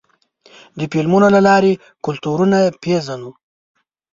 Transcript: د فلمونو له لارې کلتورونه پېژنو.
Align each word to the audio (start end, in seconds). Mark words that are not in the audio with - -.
د 0.77 0.79
فلمونو 0.91 1.27
له 1.35 1.41
لارې 1.47 1.73
کلتورونه 2.05 2.57
پېژنو. 2.83 3.31